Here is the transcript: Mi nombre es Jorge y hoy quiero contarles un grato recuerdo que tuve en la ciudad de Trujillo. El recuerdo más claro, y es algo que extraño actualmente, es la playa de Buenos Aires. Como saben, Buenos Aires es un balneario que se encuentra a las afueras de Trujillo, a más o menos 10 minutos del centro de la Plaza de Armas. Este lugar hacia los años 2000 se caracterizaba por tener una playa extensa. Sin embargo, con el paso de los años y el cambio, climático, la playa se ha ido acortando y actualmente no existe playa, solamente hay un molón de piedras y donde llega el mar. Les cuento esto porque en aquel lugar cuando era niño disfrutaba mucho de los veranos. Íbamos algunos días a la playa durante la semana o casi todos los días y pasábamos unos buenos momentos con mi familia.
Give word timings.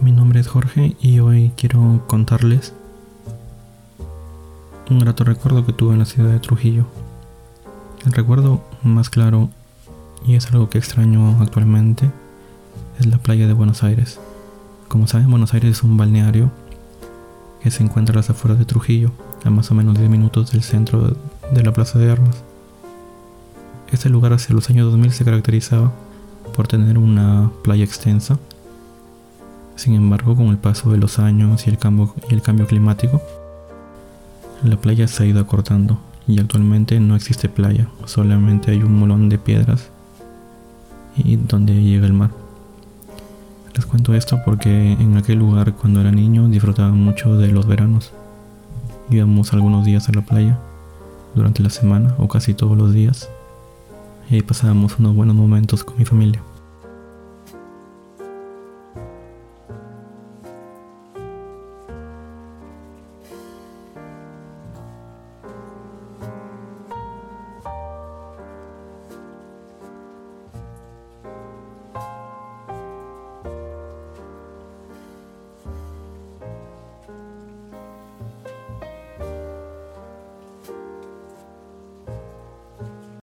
Mi 0.00 0.12
nombre 0.12 0.40
es 0.40 0.48
Jorge 0.48 0.96
y 0.98 1.20
hoy 1.20 1.52
quiero 1.56 2.02
contarles 2.06 2.72
un 4.88 4.98
grato 4.98 5.24
recuerdo 5.24 5.66
que 5.66 5.74
tuve 5.74 5.92
en 5.92 5.98
la 5.98 6.06
ciudad 6.06 6.30
de 6.30 6.40
Trujillo. 6.40 6.86
El 8.06 8.12
recuerdo 8.12 8.64
más 8.82 9.10
claro, 9.10 9.50
y 10.26 10.36
es 10.36 10.50
algo 10.50 10.70
que 10.70 10.78
extraño 10.78 11.36
actualmente, 11.42 12.10
es 12.98 13.06
la 13.06 13.18
playa 13.18 13.46
de 13.46 13.52
Buenos 13.52 13.82
Aires. 13.82 14.18
Como 14.88 15.06
saben, 15.06 15.30
Buenos 15.30 15.52
Aires 15.52 15.70
es 15.72 15.82
un 15.82 15.98
balneario 15.98 16.50
que 17.62 17.70
se 17.70 17.82
encuentra 17.82 18.14
a 18.14 18.16
las 18.16 18.30
afueras 18.30 18.58
de 18.58 18.64
Trujillo, 18.64 19.12
a 19.44 19.50
más 19.50 19.70
o 19.70 19.74
menos 19.74 19.98
10 19.98 20.08
minutos 20.08 20.52
del 20.52 20.62
centro 20.62 21.14
de 21.52 21.62
la 21.62 21.74
Plaza 21.74 21.98
de 21.98 22.10
Armas. 22.10 22.42
Este 23.92 24.08
lugar 24.08 24.32
hacia 24.32 24.54
los 24.54 24.70
años 24.70 24.90
2000 24.90 25.12
se 25.12 25.24
caracterizaba 25.26 25.92
por 26.56 26.68
tener 26.68 26.96
una 26.96 27.50
playa 27.62 27.84
extensa. 27.84 28.38
Sin 29.80 29.94
embargo, 29.94 30.36
con 30.36 30.48
el 30.48 30.58
paso 30.58 30.90
de 30.90 30.98
los 30.98 31.18
años 31.18 31.66
y 31.66 31.70
el 31.70 31.78
cambio, 31.78 32.66
climático, 32.68 33.22
la 34.62 34.76
playa 34.76 35.08
se 35.08 35.22
ha 35.22 35.26
ido 35.26 35.40
acortando 35.40 35.98
y 36.28 36.38
actualmente 36.38 37.00
no 37.00 37.16
existe 37.16 37.48
playa, 37.48 37.88
solamente 38.04 38.72
hay 38.72 38.82
un 38.82 38.98
molón 38.98 39.30
de 39.30 39.38
piedras 39.38 39.88
y 41.16 41.36
donde 41.36 41.82
llega 41.82 42.04
el 42.04 42.12
mar. 42.12 42.28
Les 43.74 43.86
cuento 43.86 44.12
esto 44.12 44.38
porque 44.44 44.92
en 44.92 45.16
aquel 45.16 45.38
lugar 45.38 45.72
cuando 45.72 46.02
era 46.02 46.12
niño 46.12 46.46
disfrutaba 46.48 46.90
mucho 46.90 47.38
de 47.38 47.48
los 47.48 47.66
veranos. 47.66 48.12
Íbamos 49.08 49.54
algunos 49.54 49.86
días 49.86 50.10
a 50.10 50.12
la 50.12 50.20
playa 50.20 50.58
durante 51.34 51.62
la 51.62 51.70
semana 51.70 52.14
o 52.18 52.28
casi 52.28 52.52
todos 52.52 52.76
los 52.76 52.92
días 52.92 53.30
y 54.28 54.42
pasábamos 54.42 54.98
unos 54.98 55.16
buenos 55.16 55.36
momentos 55.36 55.84
con 55.84 55.96
mi 55.96 56.04
familia. 56.04 56.42